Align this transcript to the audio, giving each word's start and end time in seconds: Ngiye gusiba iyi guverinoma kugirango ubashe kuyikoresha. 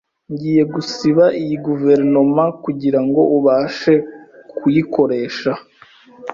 Ngiye 0.31 0.63
gusiba 0.73 1.25
iyi 1.41 1.55
guverinoma 1.65 2.43
kugirango 2.63 3.21
ubashe 3.37 3.93
kuyikoresha. 4.57 5.51